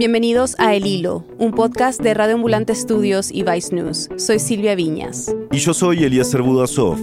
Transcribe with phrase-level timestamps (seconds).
[0.00, 4.08] Bienvenidos a El Hilo, un podcast de Radio Ambulante Estudios y Vice News.
[4.16, 5.30] Soy Silvia Viñas.
[5.52, 6.96] Y yo soy Eliezer Budasov.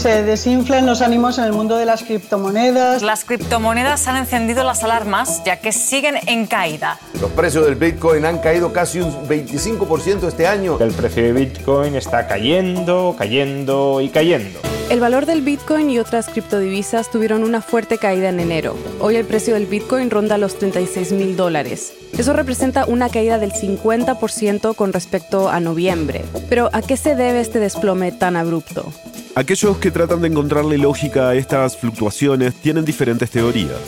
[0.00, 3.02] Se desinflan los ánimos en el mundo de las criptomonedas.
[3.02, 6.98] Las criptomonedas han encendido las alarmas ya que siguen en caída.
[7.20, 10.78] Los precios del Bitcoin han caído casi un 25% este año.
[10.80, 14.58] El precio de Bitcoin está cayendo, cayendo y cayendo.
[14.88, 18.78] El valor del Bitcoin y otras criptodivisas tuvieron una fuerte caída en enero.
[19.00, 21.92] Hoy el precio del Bitcoin ronda los 36 mil dólares.
[22.16, 26.24] Eso representa una caída del 50% con respecto a noviembre.
[26.48, 28.94] Pero ¿a qué se debe este desplome tan abrupto?
[29.36, 33.78] Aquellos que tratan de encontrarle lógica a estas fluctuaciones tienen diferentes teorías.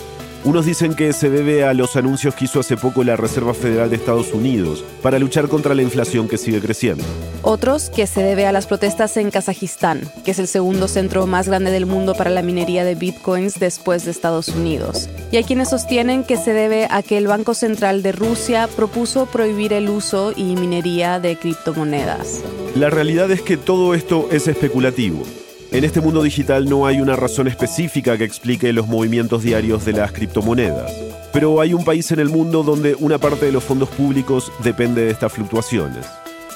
[0.45, 3.91] Unos dicen que se debe a los anuncios que hizo hace poco la Reserva Federal
[3.91, 7.05] de Estados Unidos para luchar contra la inflación que sigue creciendo.
[7.43, 11.49] Otros que se debe a las protestas en Kazajistán, que es el segundo centro más
[11.49, 15.09] grande del mundo para la minería de bitcoins después de Estados Unidos.
[15.31, 19.27] Y hay quienes sostienen que se debe a que el Banco Central de Rusia propuso
[19.27, 22.43] prohibir el uso y minería de criptomonedas.
[22.75, 25.25] La realidad es que todo esto es especulativo.
[25.73, 29.93] En este mundo digital no hay una razón específica que explique los movimientos diarios de
[29.93, 30.91] las criptomonedas.
[31.35, 35.03] Pero hay un país en el mundo donde una parte de los fondos públicos depende
[35.03, 36.07] de estas fluctuaciones.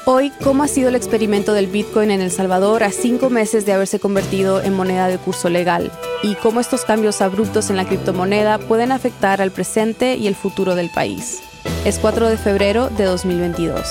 [0.07, 3.75] Hoy, ¿cómo ha sido el experimento del Bitcoin en El Salvador a cinco meses de
[3.75, 5.93] haberse convertido en moneda de curso legal?
[6.23, 10.77] ¿Y cómo estos cambios abruptos en la criptomoneda pueden afectar al presente y el futuro
[10.77, 11.41] del país?
[11.85, 13.87] Es 4 de febrero de 2022.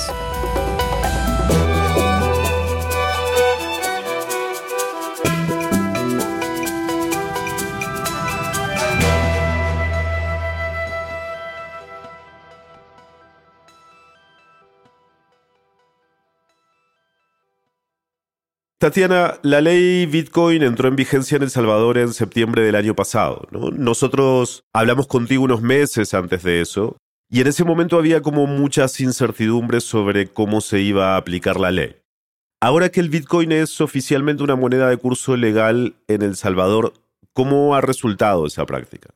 [18.85, 23.47] Tatiana, la ley Bitcoin entró en vigencia en El Salvador en septiembre del año pasado.
[23.49, 26.95] Nosotros hablamos contigo unos meses antes de eso
[27.27, 31.71] y en ese momento había como muchas incertidumbres sobre cómo se iba a aplicar la
[31.71, 31.95] ley.
[32.61, 36.93] Ahora que el Bitcoin es oficialmente una moneda de curso legal en El Salvador,
[37.33, 39.09] ¿cómo ha resultado esa práctica?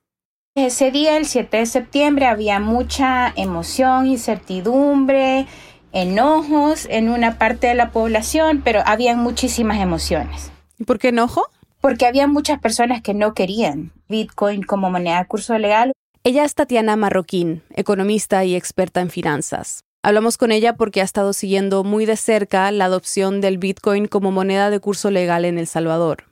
[0.56, 5.46] Ese día, el 7 de septiembre, había mucha emoción, incertidumbre,
[5.92, 10.52] enojos en una parte de la población, pero había muchísimas emociones.
[10.78, 11.48] ¿Y por qué enojo?
[11.82, 15.94] Porque había muchas personas que no querían Bitcoin como moneda de curso legal.
[16.24, 19.84] Ella es Tatiana Marroquín, economista y experta en finanzas.
[20.02, 24.32] Hablamos con ella porque ha estado siguiendo muy de cerca la adopción del Bitcoin como
[24.32, 26.26] moneda de curso legal en El Salvador.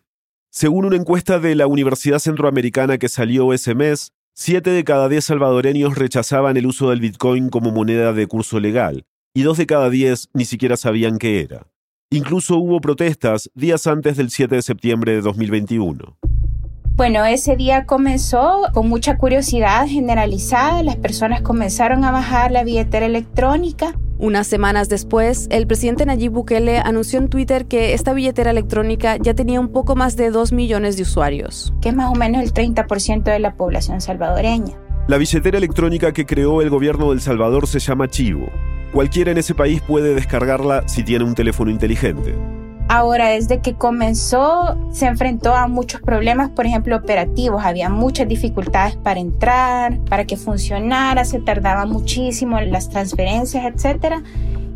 [0.50, 5.26] Según una encuesta de la Universidad Centroamericana que salió ese mes, siete de cada diez
[5.26, 9.06] salvadoreños rechazaban el uso del Bitcoin como moneda de curso legal,
[9.38, 11.68] y dos de cada diez ni siquiera sabían qué era.
[12.10, 16.18] Incluso hubo protestas días antes del 7 de septiembre de 2021.
[16.96, 20.82] Bueno, ese día comenzó con mucha curiosidad generalizada.
[20.82, 23.96] Las personas comenzaron a bajar la billetera electrónica.
[24.18, 29.36] Unas semanas después, el presidente Nayib Bukele anunció en Twitter que esta billetera electrónica ya
[29.36, 31.76] tenía un poco más de 2 millones de usuarios.
[31.80, 34.74] Que es más o menos el 30% de la población salvadoreña.
[35.08, 38.48] La billetera electrónica que creó el gobierno del Salvador se llama Chivo
[38.92, 42.36] Cualquiera en ese país puede descargarla si tiene un teléfono inteligente.
[42.90, 47.66] Ahora, desde que comenzó, se enfrentó a muchos problemas, por ejemplo, operativos.
[47.66, 54.24] Había muchas dificultades para entrar, para que funcionara, se tardaba muchísimo las transferencias, etc.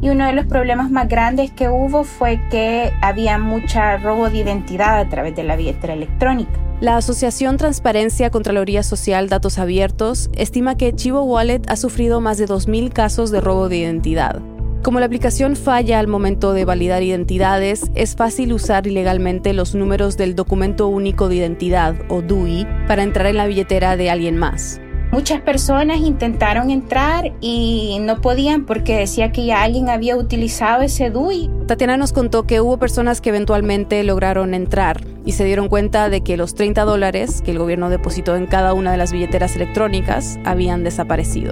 [0.02, 4.40] Y uno de los problemas más grandes que hubo fue que había mucha robo de
[4.40, 6.52] identidad a través de la billetera electrónica.
[6.82, 12.48] La Asociación Transparencia, Contraloría Social, Datos Abiertos estima que Chivo Wallet ha sufrido más de
[12.48, 14.42] 2.000 casos de robo de identidad.
[14.82, 20.18] Como la aplicación falla al momento de validar identidades, es fácil usar ilegalmente los números
[20.18, 24.82] del documento único de identidad, o DUI, para entrar en la billetera de alguien más.
[25.12, 31.10] Muchas personas intentaron entrar y no podían porque decía que ya alguien había utilizado ese
[31.10, 31.50] DUI.
[31.68, 36.22] Tatiana nos contó que hubo personas que eventualmente lograron entrar y se dieron cuenta de
[36.22, 40.40] que los 30 dólares que el gobierno depositó en cada una de las billeteras electrónicas
[40.46, 41.52] habían desaparecido.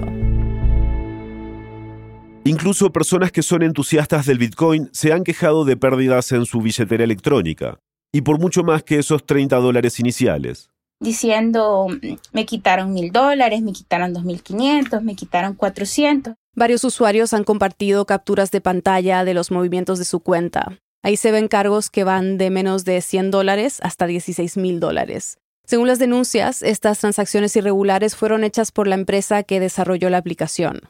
[2.44, 7.04] Incluso personas que son entusiastas del Bitcoin se han quejado de pérdidas en su billetera
[7.04, 7.78] electrónica,
[8.10, 10.70] y por mucho más que esos 30 dólares iniciales
[11.00, 11.88] diciendo
[12.32, 16.34] me quitaron mil dólares, me quitaron dos mil quinientos, me quitaron cuatrocientos.
[16.54, 20.78] Varios usuarios han compartido capturas de pantalla de los movimientos de su cuenta.
[21.02, 25.38] Ahí se ven cargos que van de menos de 100 dólares hasta 16 mil dólares.
[25.64, 30.80] Según las denuncias, estas transacciones irregulares fueron hechas por la empresa que desarrolló la aplicación.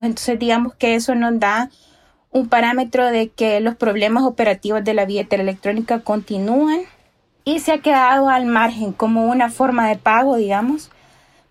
[0.00, 1.70] Entonces digamos que eso nos da
[2.30, 6.82] un parámetro de que los problemas operativos de la billetera electrónica continúan
[7.48, 10.90] y se ha quedado al margen como una forma de pago, digamos,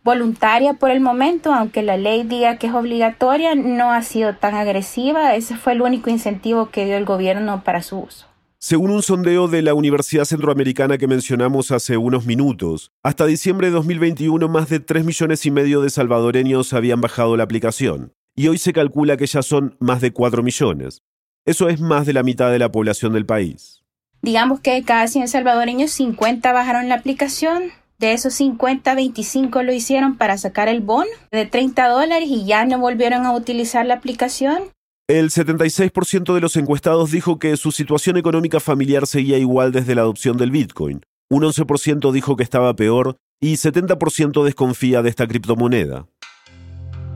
[0.03, 4.53] voluntaria por el momento, aunque la ley diga que es obligatoria, no ha sido tan
[4.53, 5.35] agresiva.
[5.35, 8.27] Ese fue el único incentivo que dio el gobierno para su uso.
[8.59, 13.73] Según un sondeo de la Universidad Centroamericana que mencionamos hace unos minutos, hasta diciembre de
[13.73, 18.59] 2021 más de 3 millones y medio de salvadoreños habían bajado la aplicación, y hoy
[18.59, 21.01] se calcula que ya son más de 4 millones.
[21.43, 23.83] Eso es más de la mitad de la población del país.
[24.27, 27.71] Digamos que de cada 100 salvadoreños, 50 bajaron la aplicación.
[27.97, 32.65] De esos 50, 25 lo hicieron para sacar el bono de 30 dólares y ya
[32.65, 34.63] no volvieron a utilizar la aplicación.
[35.07, 40.01] El 76% de los encuestados dijo que su situación económica familiar seguía igual desde la
[40.01, 40.99] adopción del Bitcoin.
[41.29, 46.05] Un 11% dijo que estaba peor y 70% desconfía de esta criptomoneda.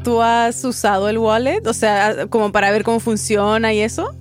[0.06, 1.68] ¿Tú has usado el wallet?
[1.68, 4.16] O sea, como para ver cómo funciona y eso.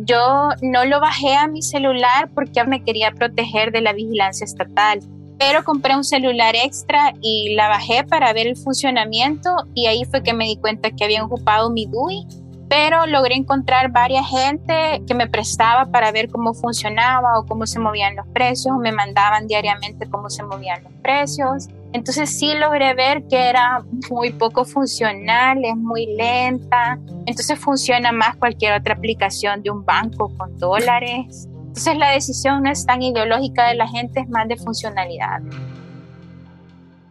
[0.00, 5.00] Yo no lo bajé a mi celular porque me quería proteger de la vigilancia estatal,
[5.38, 10.22] pero compré un celular extra y la bajé para ver el funcionamiento y ahí fue
[10.22, 12.26] que me di cuenta que habían ocupado mi DUI
[12.70, 17.80] pero logré encontrar varias gente que me prestaba para ver cómo funcionaba o cómo se
[17.80, 21.66] movían los precios, me mandaban diariamente cómo se movían los precios.
[21.92, 28.36] Entonces sí logré ver que era muy poco funcional, es muy lenta, entonces funciona más
[28.36, 31.48] cualquier otra aplicación de un banco con dólares.
[31.66, 35.40] Entonces la decisión no es tan ideológica de la gente, es más de funcionalidad.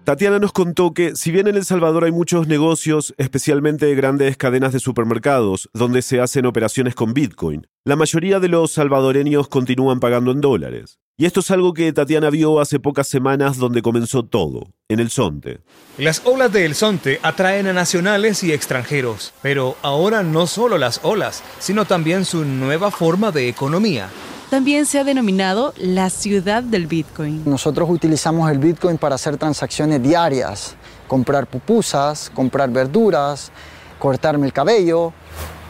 [0.10, 4.74] Tatiana nos contó que si bien en El Salvador hay muchos negocios, especialmente grandes cadenas
[4.74, 10.32] de supermercados, donde se hacen operaciones con Bitcoin, la mayoría de los salvadoreños continúan pagando
[10.32, 10.98] en dólares.
[11.16, 15.12] Y esto es algo que Tatiana vio hace pocas semanas donde comenzó todo, en el
[15.12, 15.60] Sonte.
[16.00, 21.02] Las olas de El Sonte atraen a nacionales y extranjeros, pero ahora no solo las
[21.04, 24.10] olas, sino también su nueva forma de economía,
[24.50, 27.44] también se ha denominado la ciudad del Bitcoin.
[27.46, 30.76] Nosotros utilizamos el Bitcoin para hacer transacciones diarias,
[31.08, 33.52] comprar pupusas, comprar verduras,
[34.00, 35.14] cortarme el cabello,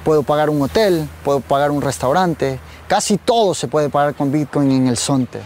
[0.05, 4.71] puedo pagar un hotel, puedo pagar un restaurante, casi todo se puede pagar con Bitcoin
[4.71, 5.39] en el Sonte.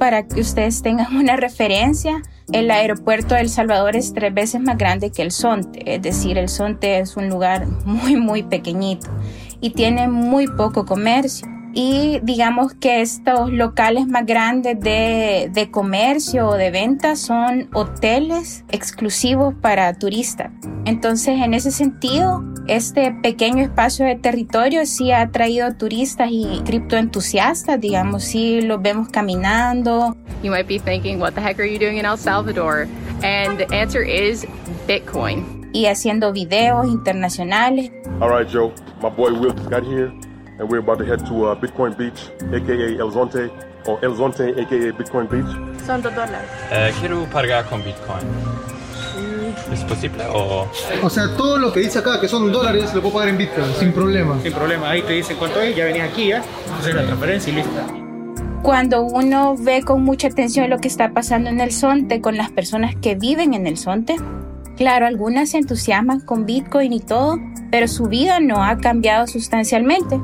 [0.00, 2.20] Para que ustedes tengan una referencia,
[2.50, 6.36] el aeropuerto de El Salvador es tres veces más grande que el Sonte, es decir,
[6.36, 9.08] el Sonte es un lugar muy, muy pequeñito
[9.60, 16.48] y tiene muy poco comercio y digamos que estos locales más grandes de, de comercio
[16.48, 20.50] o de venta son hoteles exclusivos para turistas.
[20.84, 27.80] Entonces, en ese sentido, este pequeño espacio de territorio sí ha traído turistas y criptoentusiastas,
[27.80, 30.16] digamos, sí los vemos caminando.
[30.42, 32.86] You might be thinking, what the heck are you doing in El Salvador?
[33.22, 34.46] And the answer is
[34.86, 35.70] Bitcoin.
[35.72, 37.90] Y haciendo videos internacionales.
[38.20, 38.72] All right, Joe.
[39.00, 40.12] My boy Will got here
[40.62, 43.50] and we're about to head to uh, Bitcoin Beach, aka El Zonte,
[43.84, 45.50] o El Zonte, aka Bitcoin Beach.
[45.84, 46.48] Son dos dólares.
[46.70, 48.22] Eh, quiero pagar con Bitcoin.
[49.72, 50.66] ¿Es posible o...?
[51.02, 53.66] O sea, todo lo que dice acá, que son dólares, lo puedo pagar en Bitcoin,
[53.78, 54.38] sin problema.
[54.40, 56.42] Sin problema, ahí te dicen cuánto es, ya venís aquí, ya,
[56.78, 57.70] haces la transferencia y listo.
[58.62, 62.52] Cuando uno ve con mucha atención lo que está pasando en el Sonte con las
[62.52, 64.16] personas que viven en el Sonte,
[64.76, 67.40] claro, algunas se entusiasman con Bitcoin y todo,
[67.72, 70.20] pero su vida no ha cambiado sustancialmente.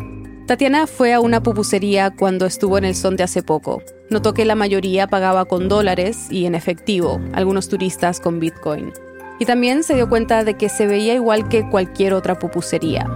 [0.49, 3.83] Tatiana fue a una pupusería cuando estuvo en el Sonte hace poco.
[4.09, 8.91] Notó que la mayoría pagaba con dólares y en efectivo, algunos turistas con Bitcoin.
[9.39, 13.07] Y también se dio cuenta de que se veía igual que cualquier otra pupusería.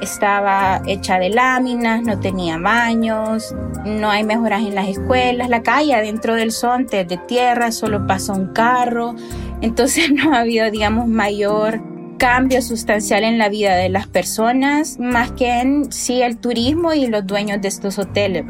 [0.00, 5.92] Estaba hecha de láminas, no tenía baños, no hay mejoras en las escuelas, la calle
[5.92, 9.14] adentro del Sonte es de tierra, solo pasa un carro.
[9.60, 11.82] Entonces no ha habido, digamos, mayor
[12.20, 17.06] cambio sustancial en la vida de las personas, más que en sí el turismo y
[17.06, 18.44] los dueños de estos hoteles.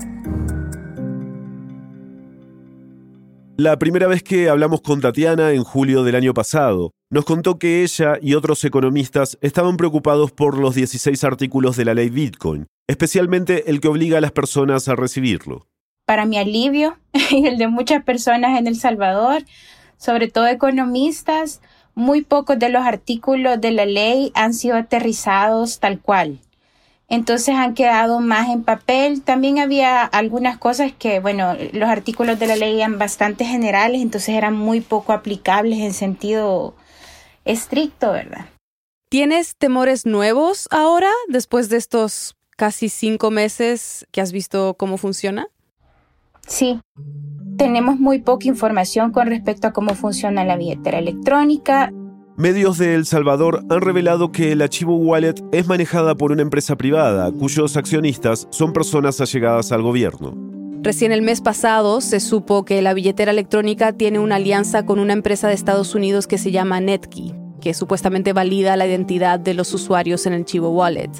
[3.56, 7.84] La primera vez que hablamos con Tatiana en julio del año pasado, nos contó que
[7.84, 13.70] ella y otros economistas estaban preocupados por los 16 artículos de la ley Bitcoin, especialmente
[13.70, 15.68] el que obliga a las personas a recibirlo.
[16.06, 16.98] Para mi alivio
[17.30, 19.44] y el de muchas personas en El Salvador,
[19.96, 21.60] sobre todo economistas,
[22.00, 26.40] muy pocos de los artículos de la ley han sido aterrizados tal cual.
[27.08, 29.22] Entonces han quedado más en papel.
[29.22, 34.34] También había algunas cosas que, bueno, los artículos de la ley eran bastante generales, entonces
[34.34, 36.74] eran muy poco aplicables en sentido
[37.44, 38.46] estricto, ¿verdad?
[39.10, 45.48] ¿Tienes temores nuevos ahora, después de estos casi cinco meses que has visto cómo funciona?
[46.46, 46.80] Sí,
[47.60, 51.92] tenemos muy poca información con respecto a cómo funciona la billetera electrónica.
[52.34, 56.74] Medios de El Salvador han revelado que el archivo Wallet es manejada por una empresa
[56.76, 60.32] privada cuyos accionistas son personas allegadas al gobierno.
[60.82, 65.12] Recién el mes pasado se supo que la billetera electrónica tiene una alianza con una
[65.12, 69.74] empresa de Estados Unidos que se llama Netkey, que supuestamente valida la identidad de los
[69.74, 71.10] usuarios en el Chivo Wallet.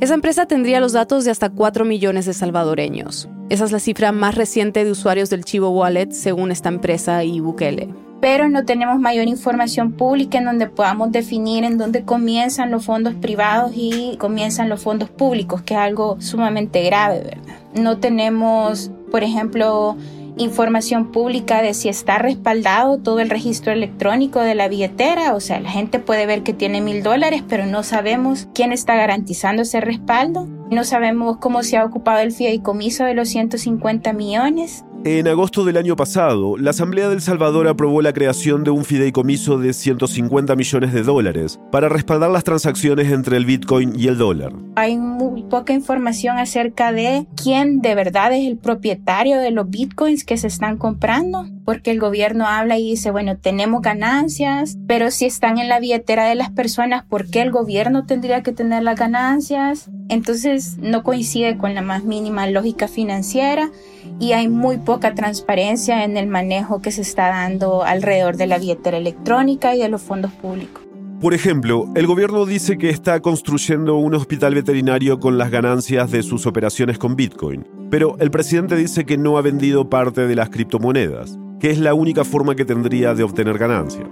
[0.00, 3.30] Esa empresa tendría los datos de hasta 4 millones de salvadoreños.
[3.48, 7.40] Esa es la cifra más reciente de usuarios del Chivo Wallet según esta empresa y
[7.40, 7.88] Bukele
[8.20, 13.14] pero no tenemos mayor información pública en donde podamos definir en dónde comienzan los fondos
[13.14, 17.58] privados y comienzan los fondos públicos, que es algo sumamente grave, ¿verdad?
[17.74, 19.96] No tenemos, por ejemplo,
[20.36, 25.34] información pública de si está respaldado todo el registro electrónico de la billetera.
[25.34, 28.96] O sea, la gente puede ver que tiene mil dólares, pero no sabemos quién está
[28.96, 30.46] garantizando ese respaldo.
[30.70, 34.84] No sabemos cómo se ha ocupado el fideicomiso de los 150 millones.
[35.08, 39.56] En agosto del año pasado, la Asamblea del Salvador aprobó la creación de un fideicomiso
[39.56, 44.52] de 150 millones de dólares para respaldar las transacciones entre el Bitcoin y el dólar.
[44.74, 50.24] Hay muy poca información acerca de quién de verdad es el propietario de los Bitcoins
[50.24, 55.26] que se están comprando, porque el gobierno habla y dice, bueno, tenemos ganancias, pero si
[55.26, 58.98] están en la billetera de las personas, ¿por qué el gobierno tendría que tener las
[58.98, 59.88] ganancias?
[60.08, 63.70] Entonces no coincide con la más mínima lógica financiera
[64.18, 68.58] y hay muy poca transparencia en el manejo que se está dando alrededor de la
[68.58, 70.82] billetera electrónica y de los fondos públicos.
[71.20, 76.22] Por ejemplo, el gobierno dice que está construyendo un hospital veterinario con las ganancias de
[76.22, 80.50] sus operaciones con Bitcoin, pero el presidente dice que no ha vendido parte de las
[80.50, 84.08] criptomonedas, que es la única forma que tendría de obtener ganancias.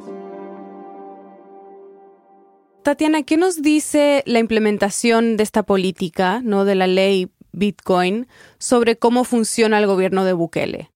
[2.85, 8.27] Tatiana, ¿qué nos dice la implementación de esta política, no de la ley Bitcoin,
[8.59, 10.91] sobre cómo funciona el gobierno de Bukele?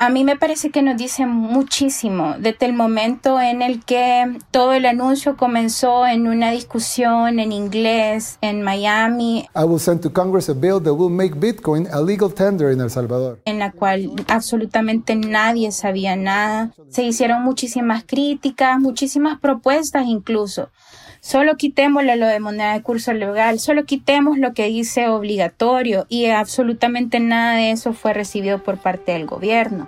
[0.00, 4.72] A mí me parece que nos dice muchísimo desde el momento en el que todo
[4.72, 9.48] el anuncio comenzó en una discusión en inglés en Miami.
[9.56, 12.80] I will send to Congress a bill that will make Bitcoin a legal tender en
[12.80, 13.40] El Salvador.
[13.44, 16.70] En la cual absolutamente nadie sabía nada.
[16.90, 20.70] Se hicieron muchísimas críticas, muchísimas propuestas incluso
[21.28, 26.24] Solo quitémosle lo de moneda de curso legal, solo quitemos lo que dice obligatorio y
[26.24, 29.86] absolutamente nada de eso fue recibido por parte del gobierno.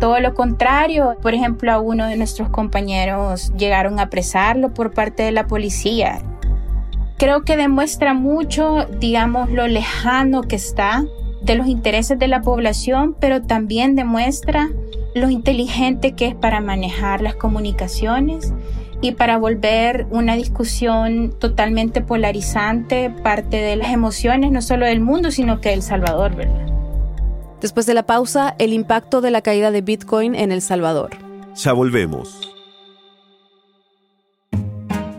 [0.00, 5.22] Todo lo contrario, por ejemplo, a uno de nuestros compañeros llegaron a apresarlo por parte
[5.22, 6.22] de la policía.
[7.18, 11.04] Creo que demuestra mucho, digamos, lo lejano que está
[11.40, 14.70] de los intereses de la población, pero también demuestra
[15.14, 18.52] lo inteligente que es para manejar las comunicaciones
[19.00, 25.30] y para volver una discusión totalmente polarizante parte de las emociones no solo del mundo,
[25.30, 26.66] sino que de El Salvador, ¿verdad?
[27.60, 31.10] Después de la pausa, el impacto de la caída de Bitcoin en El Salvador.
[31.54, 32.54] Ya volvemos.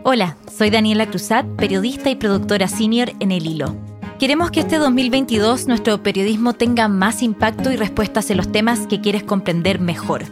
[0.04, 3.76] Hola, soy Daniela Cruzat, periodista y productora senior en El Hilo.
[4.20, 9.02] Queremos que este 2022 nuestro periodismo tenga más impacto y respuestas en los temas que
[9.02, 10.24] quieres comprender mejor.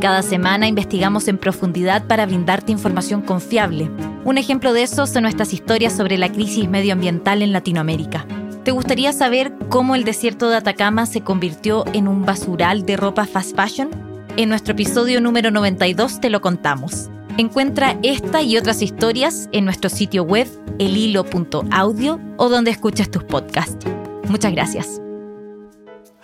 [0.00, 3.90] Cada semana investigamos en profundidad para brindarte información confiable.
[4.24, 8.26] Un ejemplo de eso son nuestras historias sobre la crisis medioambiental en Latinoamérica.
[8.62, 13.24] ¿Te gustaría saber cómo el desierto de Atacama se convirtió en un basural de ropa
[13.24, 13.90] fast fashion?
[14.36, 17.10] En nuestro episodio número 92 te lo contamos.
[17.38, 20.46] Encuentra esta y otras historias en nuestro sitio web
[20.78, 23.86] elhilo.audio o donde escuches tus podcasts.
[24.28, 25.00] Muchas gracias.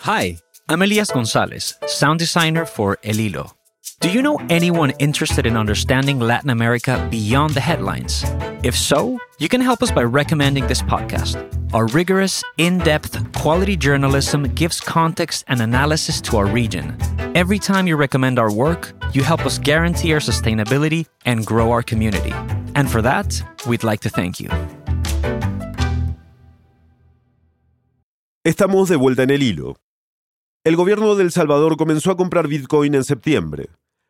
[0.05, 0.39] Hi,
[0.69, 3.58] I'm Elias Gonzalez, sound designer for El Hilo.
[3.97, 8.25] Do you know anyone interested in understanding Latin America beyond the headlines?
[8.63, 11.37] If so, you can help us by recommending this podcast.
[11.73, 16.97] Our rigorous, in depth, quality journalism gives context and analysis to our region.
[17.35, 21.83] Every time you recommend our work, you help us guarantee our sustainability and grow our
[21.83, 22.33] community.
[22.75, 24.49] And for that, we'd like to thank you.
[28.45, 29.77] Estamos de vuelta en el hilo.
[30.65, 33.69] El gobierno de El Salvador comenzó a comprar Bitcoin en septiembre.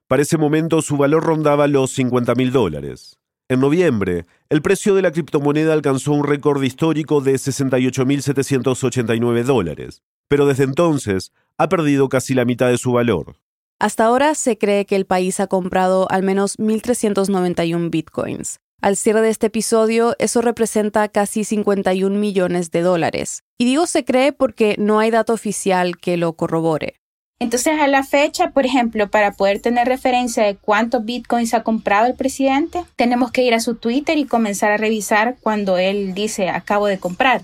[0.08, 3.18] Para ese momento su valor rondaba los 50 mil dólares.
[3.50, 10.46] En noviembre, el precio de la criptomoneda alcanzó un récord histórico de 68.789 dólares, pero
[10.46, 13.36] desde entonces ha perdido casi la mitad de su valor.
[13.78, 18.60] Hasta ahora se cree que el país ha comprado al menos 1.391 bitcoins.
[18.80, 23.42] Al cierre de este episodio, eso representa casi 51 millones de dólares.
[23.58, 26.97] Y digo se cree porque no hay dato oficial que lo corrobore.
[27.40, 32.06] Entonces, a la fecha, por ejemplo, para poder tener referencia de cuántos bitcoins ha comprado
[32.06, 36.48] el presidente, tenemos que ir a su Twitter y comenzar a revisar cuando él dice
[36.48, 37.42] acabo de comprar,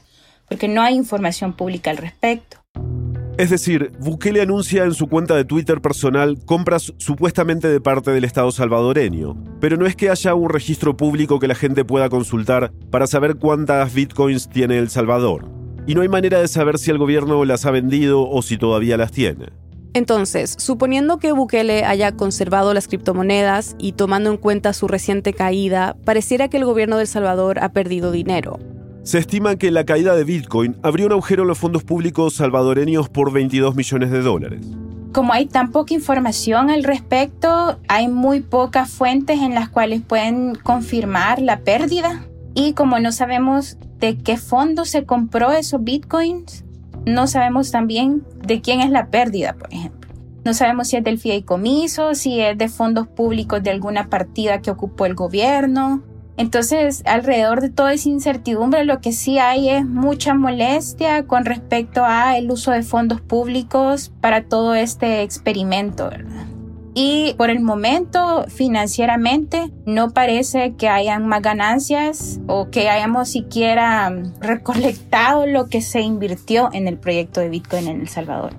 [0.49, 2.57] porque no hay información pública al respecto.
[3.39, 8.25] Es decir, Bukele anuncia en su cuenta de Twitter personal compras supuestamente de parte del
[8.25, 12.73] Estado salvadoreño, pero no es que haya un registro público que la gente pueda consultar
[12.91, 15.49] para saber cuántas bitcoins tiene El Salvador.
[15.87, 18.97] Y no hay manera de saber si el gobierno las ha vendido o si todavía
[18.97, 19.64] las tiene.
[19.95, 25.97] Entonces, suponiendo que Bukele haya conservado las criptomonedas y tomando en cuenta su reciente caída,
[26.05, 28.59] pareciera que el gobierno de El Salvador ha perdido dinero.
[29.05, 33.09] Se estima que la caída de Bitcoin abrió un agujero en los fondos públicos salvadoreños
[33.09, 34.67] por 22 millones de dólares.
[35.13, 40.57] Como hay tan poca información al respecto, hay muy pocas fuentes en las cuales pueden
[40.57, 42.27] confirmar la pérdida.
[42.55, 46.64] Y como no sabemos de qué fondo se compró esos bitcoins,
[47.07, 50.11] no sabemos también de quién es la pérdida, por ejemplo.
[50.45, 54.71] No sabemos si es del fideicomiso, si es de fondos públicos de alguna partida que
[54.71, 56.03] ocupó el gobierno.
[56.37, 62.05] Entonces, alrededor de toda esa incertidumbre, lo que sí hay es mucha molestia con respecto
[62.05, 66.54] a el uso de fondos públicos para todo este experimento, ¿verdad?
[66.95, 74.13] Y por el momento, financieramente, no parece que hayan más ganancias o que hayamos siquiera
[74.41, 78.53] recolectado lo que se invirtió en el proyecto de Bitcoin en El Salvador.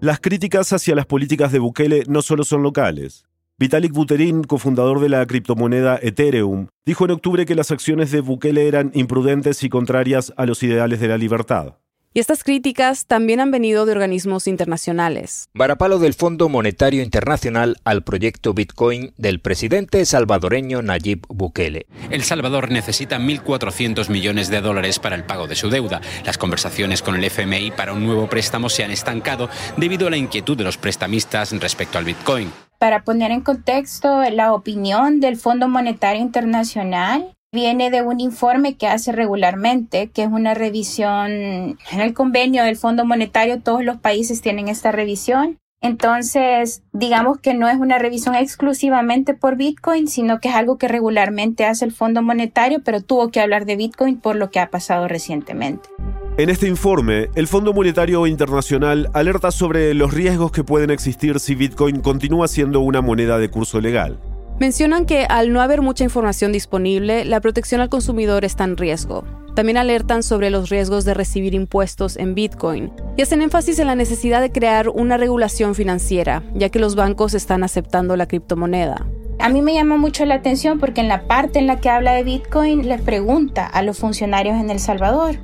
[0.00, 3.26] Las críticas hacia las políticas de Bukele no solo son locales.
[3.58, 8.66] Vitalik Buterin, cofundador de la criptomoneda Ethereum, dijo en octubre que las acciones de Bukele
[8.66, 11.74] eran imprudentes y contrarias a los ideales de la libertad.
[12.12, 15.48] Y estas críticas también han venido de organismos internacionales.
[15.54, 21.86] Varapalo del Fondo Monetario Internacional al proyecto Bitcoin del presidente salvadoreño Nayib Bukele.
[22.10, 26.00] El Salvador necesita 1.400 millones de dólares para el pago de su deuda.
[26.24, 30.16] Las conversaciones con el FMI para un nuevo préstamo se han estancado debido a la
[30.16, 32.50] inquietud de los prestamistas respecto al Bitcoin.
[32.80, 38.86] Para poner en contexto la opinión del Fondo Monetario Internacional, viene de un informe que
[38.86, 44.40] hace regularmente, que es una revisión en el convenio del Fondo Monetario, todos los países
[44.40, 45.58] tienen esta revisión.
[45.82, 50.88] Entonces, digamos que no es una revisión exclusivamente por Bitcoin, sino que es algo que
[50.88, 54.70] regularmente hace el Fondo Monetario, pero tuvo que hablar de Bitcoin por lo que ha
[54.70, 55.88] pasado recientemente.
[56.36, 61.54] En este informe, el Fondo Monetario Internacional alerta sobre los riesgos que pueden existir si
[61.54, 64.20] Bitcoin continúa siendo una moneda de curso legal.
[64.60, 69.24] Mencionan que al no haber mucha información disponible, la protección al consumidor está en riesgo.
[69.54, 73.94] También alertan sobre los riesgos de recibir impuestos en Bitcoin y hacen énfasis en la
[73.94, 79.06] necesidad de crear una regulación financiera, ya que los bancos están aceptando la criptomoneda.
[79.38, 82.12] A mí me llama mucho la atención porque en la parte en la que habla
[82.12, 85.36] de Bitcoin les pregunta a los funcionarios en El Salvador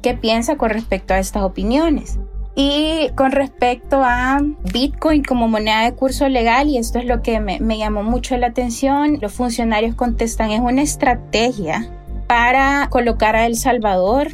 [0.00, 2.20] qué piensa con respecto a estas opiniones.
[2.54, 4.40] Y con respecto a
[4.72, 8.36] Bitcoin como moneda de curso legal, y esto es lo que me, me llamó mucho
[8.36, 11.88] la atención, los funcionarios contestan, es una estrategia
[12.26, 14.28] para colocar a El Salvador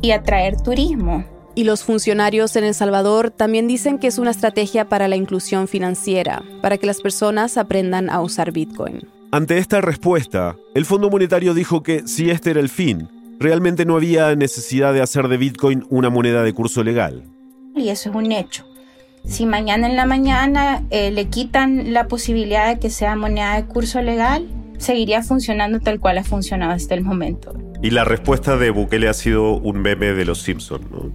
[0.00, 1.24] y atraer turismo.
[1.54, 5.68] Y los funcionarios en El Salvador también dicen que es una estrategia para la inclusión
[5.68, 9.08] financiera, para que las personas aprendan a usar Bitcoin.
[9.30, 13.96] Ante esta respuesta, el Fondo Monetario dijo que si este era el fin, realmente no
[13.96, 17.24] había necesidad de hacer de Bitcoin una moneda de curso legal
[17.78, 18.64] y eso es un hecho.
[19.24, 23.64] Si mañana en la mañana eh, le quitan la posibilidad de que sea moneda de
[23.66, 27.54] curso legal, seguiría funcionando tal cual ha funcionado hasta el momento.
[27.80, 31.12] Y la respuesta de Bukele ha sido un meme de los Simpsons, ¿no?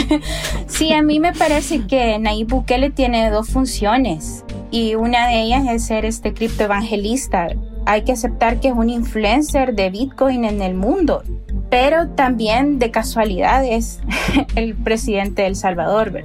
[0.66, 5.64] sí, a mí me parece que Nayib Bukele tiene dos funciones y una de ellas
[5.68, 7.48] es ser este criptoevangelista.
[7.86, 11.22] Hay que aceptar que es un influencer de Bitcoin en el mundo
[11.72, 14.00] pero también de casualidad es
[14.56, 16.22] el presidente de El Salvador.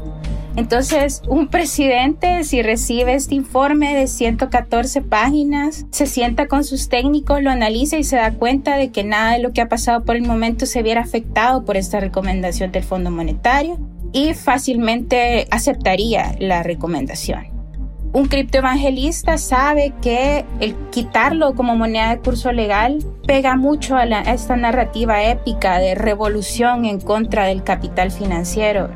[0.57, 7.41] Entonces, un presidente, si recibe este informe de 114 páginas, se sienta con sus técnicos,
[7.41, 10.17] lo analiza y se da cuenta de que nada de lo que ha pasado por
[10.17, 13.79] el momento se viera afectado por esta recomendación del Fondo Monetario
[14.11, 17.56] y fácilmente aceptaría la recomendación
[18.13, 24.55] un criptoevangelista sabe que el quitarlo como moneda de curso legal pega mucho a, esta
[24.55, 28.89] narrativa épica de revolución en contra del capital financiero.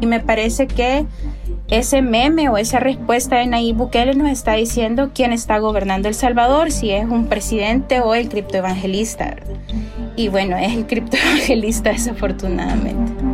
[0.00, 1.06] Y me parece que
[1.68, 6.14] ese meme o esa respuesta de Nayib Bukele nos está diciendo quién está gobernando El
[6.14, 9.36] Salvador, si es un presidente o el criptoevangelista.
[10.14, 13.31] Y bueno, es el criptoevangelista desafortunadamente.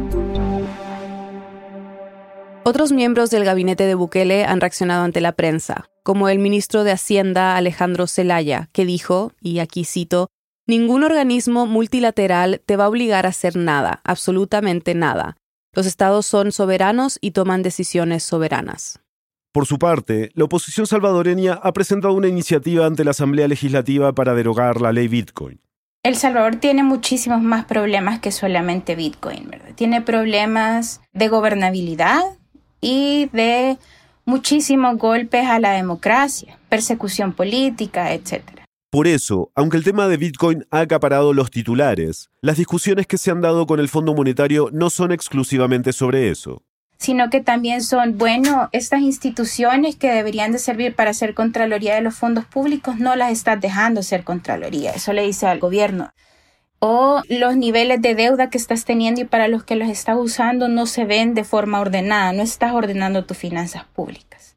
[2.69, 6.93] Otros miembros del gabinete de Bukele han reaccionado ante la prensa, como el ministro de
[6.93, 10.29] Hacienda Alejandro Zelaya, que dijo, y aquí cito,
[10.67, 15.39] Ningún organismo multilateral te va a obligar a hacer nada, absolutamente nada.
[15.73, 19.01] Los estados son soberanos y toman decisiones soberanas.
[19.51, 24.35] Por su parte, la oposición salvadoreña ha presentado una iniciativa ante la Asamblea Legislativa para
[24.35, 25.59] derogar la ley Bitcoin.
[26.03, 29.75] El Salvador tiene muchísimos más problemas que solamente Bitcoin, ¿verdad?
[29.75, 32.25] Tiene problemas de gobernabilidad
[32.81, 33.79] y de
[34.25, 38.43] muchísimos golpes a la democracia, persecución política, etc.
[38.91, 43.31] Por eso, aunque el tema de Bitcoin ha acaparado los titulares, las discusiones que se
[43.31, 46.63] han dado con el Fondo Monetario no son exclusivamente sobre eso
[46.99, 52.01] sino que también son, bueno, estas instituciones que deberían de servir para hacer Contraloría de
[52.01, 56.11] los fondos públicos, no las estás dejando ser Contraloría, eso le dice al gobierno.
[56.81, 60.69] O los niveles de deuda que estás teniendo y para los que los estás usando
[60.69, 64.57] no se ven de forma ordenada, no estás ordenando tus finanzas públicas.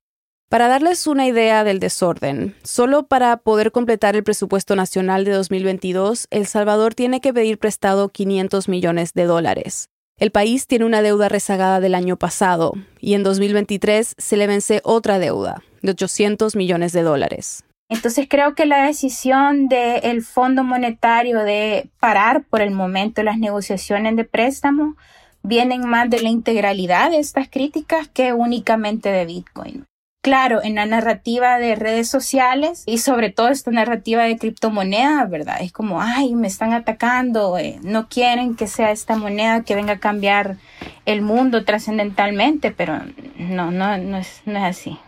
[0.51, 6.27] Para darles una idea del desorden, solo para poder completar el presupuesto nacional de 2022,
[6.29, 9.87] El Salvador tiene que pedir prestado 500 millones de dólares.
[10.17, 14.81] El país tiene una deuda rezagada del año pasado y en 2023 se le vence
[14.83, 17.63] otra deuda de 800 millones de dólares.
[17.91, 24.15] Entonces creo que la decisión del Fondo Monetario de parar por el momento las negociaciones
[24.15, 24.95] de préstamo
[25.43, 29.85] vienen más de la integralidad de estas críticas que únicamente de Bitcoin
[30.21, 35.57] claro, en la narrativa de redes sociales y sobre todo esta narrativa de criptomonedas, ¿verdad?
[35.61, 39.93] Es como, ay, me están atacando, eh, no quieren que sea esta moneda que venga
[39.93, 40.57] a cambiar
[41.05, 42.99] el mundo trascendentalmente, pero
[43.37, 44.99] no, no, no es, no es así.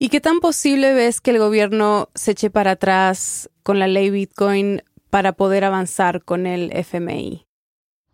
[0.00, 4.10] ¿Y qué tan posible ves que el gobierno se eche para atrás con la ley
[4.10, 7.46] Bitcoin para poder avanzar con el FMI?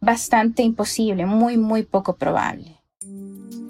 [0.01, 2.81] Bastante imposible, muy, muy poco probable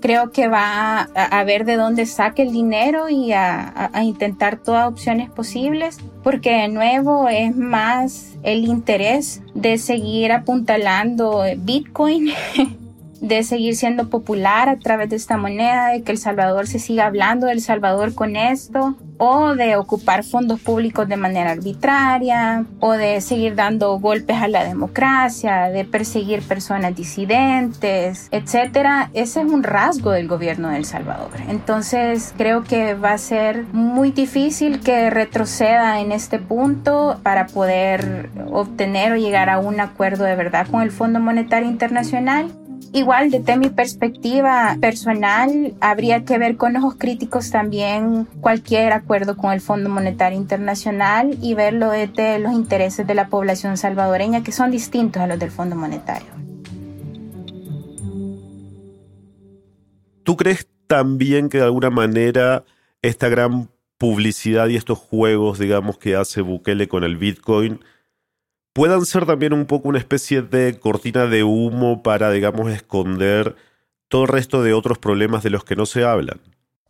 [0.04, 4.86] creo que va a, ver de dónde saque el dinero y a, a, intentar todas
[4.86, 12.32] opciones posibles, porque de nuevo es más el interés de seguir apuntalando Bitcoin
[13.20, 17.06] de seguir siendo popular a través de esta moneda, de que El Salvador se siga
[17.06, 23.20] hablando del Salvador con esto, o de ocupar fondos públicos de manera arbitraria, o de
[23.20, 29.10] seguir dando golpes a la democracia, de perseguir personas disidentes, etcétera.
[29.14, 31.30] Ese es un rasgo del gobierno de El Salvador.
[31.48, 38.30] Entonces, creo que va a ser muy difícil que retroceda en este punto para poder
[38.50, 42.50] obtener o llegar a un acuerdo de verdad con el Fondo Monetario Internacional
[42.92, 49.52] Igual, desde mi perspectiva personal, habría que ver con ojos críticos también cualquier acuerdo con
[49.52, 54.70] el Fondo Monetario Internacional y verlo desde los intereses de la población salvadoreña, que son
[54.70, 56.28] distintos a los del Fondo Monetario.
[60.22, 62.64] ¿Tú crees también que de alguna manera
[63.02, 67.80] esta gran publicidad y estos juegos, digamos, que hace Bukele con el Bitcoin
[68.74, 73.56] puedan ser también un poco una especie de cortina de humo para, digamos, esconder
[74.08, 76.40] todo el resto de otros problemas de los que no se hablan.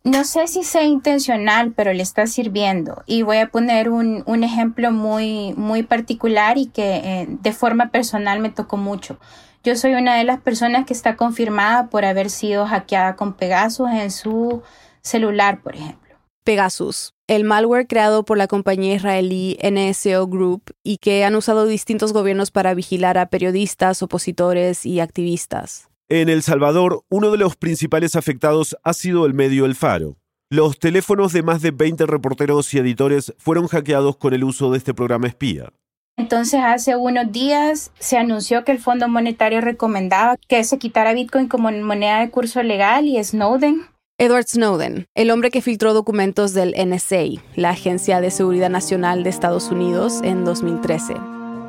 [0.03, 3.03] No sé si sea intencional, pero le está sirviendo.
[3.05, 7.89] Y voy a poner un, un ejemplo muy, muy particular y que eh, de forma
[7.89, 9.17] personal me tocó mucho.
[9.63, 13.89] Yo soy una de las personas que está confirmada por haber sido hackeada con Pegasus
[13.89, 14.61] en su
[15.01, 16.04] celular, por ejemplo.
[16.45, 22.13] Pegasus, el malware creado por la compañía israelí NSO Group y que han usado distintos
[22.13, 25.89] gobiernos para vigilar a periodistas, opositores y activistas.
[26.07, 30.17] En El Salvador, uno de los principales afectados ha sido el medio El Faro.
[30.51, 34.77] Los teléfonos de más de 20 reporteros y editores fueron hackeados con el uso de
[34.77, 35.73] este programa espía.
[36.17, 41.47] Entonces, hace unos días se anunció que el Fondo Monetario recomendaba que se quitara Bitcoin
[41.47, 46.73] como moneda de curso legal y Snowden Edward Snowden, el hombre que filtró documentos del
[46.77, 51.15] NSA, la Agencia de Seguridad Nacional de Estados Unidos, en 2013.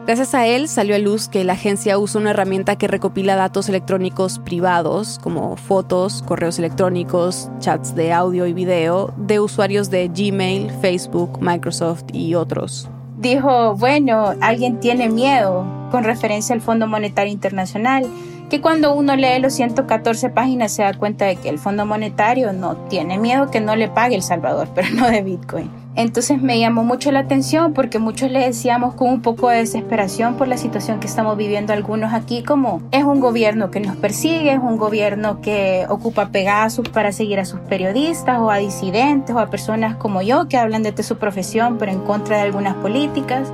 [0.06, 3.68] Gracias a él salió a luz que la agencia usa una herramienta que recopila datos
[3.68, 10.70] electrónicos privados, como fotos, correos electrónicos, chats de audio y video, de usuarios de Gmail,
[10.80, 12.88] Facebook, Microsoft y otros.
[13.18, 18.06] Dijo, bueno, alguien tiene miedo con referencia al Fondo Monetario Internacional
[18.48, 22.52] que cuando uno lee los 114 páginas se da cuenta de que el Fondo Monetario
[22.52, 25.70] no tiene miedo que no le pague El Salvador, pero no de Bitcoin.
[25.96, 30.34] Entonces me llamó mucho la atención porque muchos le decíamos con un poco de desesperación
[30.34, 34.52] por la situación que estamos viviendo algunos aquí, como es un gobierno que nos persigue,
[34.52, 39.38] es un gobierno que ocupa Pegasus para seguir a sus periodistas o a disidentes o
[39.38, 43.50] a personas como yo que hablan desde su profesión pero en contra de algunas políticas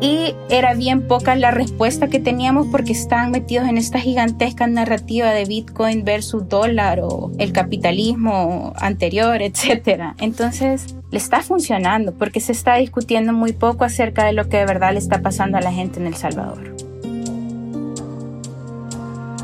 [0.00, 5.30] y era bien poca la respuesta que teníamos porque estaban metidos en esta gigantesca narrativa
[5.30, 10.14] de Bitcoin versus dólar o el capitalismo anterior, etc.
[10.18, 14.66] Entonces, le está funcionando porque se está discutiendo muy poco acerca de lo que de
[14.66, 16.76] verdad le está pasando a la gente en El Salvador.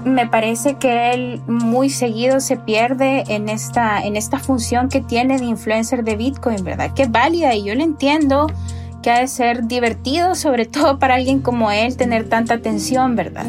[0.04, 5.38] Me parece que él muy seguido se pierde en esta, en esta función que tiene
[5.38, 6.92] de influencer de Bitcoin, ¿verdad?
[6.92, 8.48] Que es válida y yo lo entiendo
[9.02, 13.46] que ha de ser divertido, sobre todo para alguien como él, tener tanta atención, ¿verdad?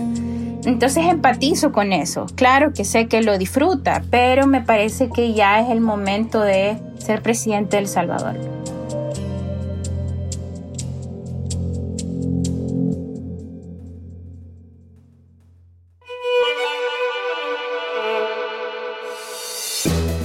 [0.65, 2.25] Entonces empatizo con eso.
[2.35, 6.77] Claro que sé que lo disfruta, pero me parece que ya es el momento de
[6.97, 8.35] ser presidente de Salvador.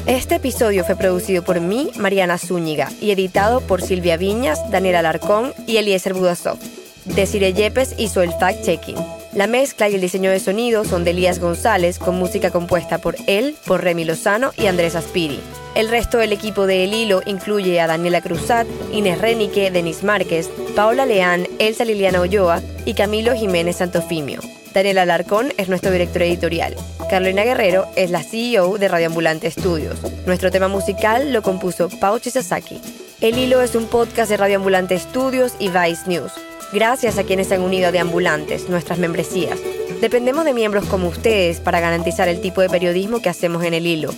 [0.09, 5.53] Este episodio fue producido por mí, Mariana Zúñiga, y editado por Silvia Viñas, Daniel Alarcón
[5.67, 6.57] y Eliezer Budasov.
[7.05, 8.97] Desiree Yepes hizo el fact-checking.
[9.35, 13.17] La mezcla y el diseño de sonido son de Elías González, con música compuesta por
[13.27, 15.41] él, por Remy Lozano y Andrés Aspiri.
[15.75, 20.49] El resto del equipo de El Hilo incluye a Daniela Cruzat, Inés Renique, Denis Márquez,
[20.75, 24.41] Paula Leán, Elsa Liliana Olloa y Camilo Jiménez Santofimio.
[24.79, 26.77] Daniel Alarcón es nuestro director editorial.
[27.11, 29.99] Carolina Guerrero es la CEO de Radio Ambulante Studios.
[30.25, 32.81] Nuestro tema musical lo compuso Pau Chisasaki.
[33.21, 36.31] El Hilo es un podcast de Radio Ambulante Studios y Vice News.
[36.73, 39.59] Gracias a quienes se han unido a De Ambulantes, nuestras membresías.
[40.01, 43.85] Dependemos de miembros como ustedes para garantizar el tipo de periodismo que hacemos en el
[43.85, 44.15] hilo.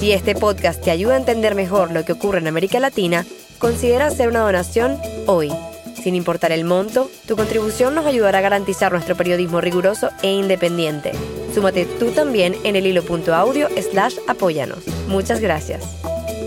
[0.00, 3.24] Si este podcast te ayuda a entender mejor lo que ocurre en América Latina,
[3.60, 5.52] considera hacer una donación hoy.
[6.02, 11.12] Sin importar el monto, tu contribución nos ayudará a garantizar nuestro periodismo riguroso e independiente.
[11.54, 14.78] Súmate tú también en el hilo.audio slash apóyanos.
[15.08, 15.84] Muchas gracias.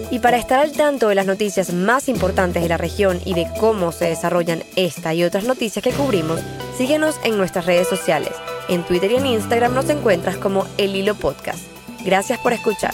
[0.10, 3.48] Y para estar al tanto de las noticias más importantes de la región y de
[3.60, 6.40] cómo se desarrollan esta y otras noticias que cubrimos,
[6.78, 8.34] síguenos en nuestras redes sociales.
[8.70, 11.64] En Twitter y en Instagram nos encuentras como El Hilo Podcast.
[12.06, 12.94] Gracias por escuchar.